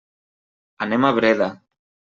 [0.87, 1.53] Anem a Breda.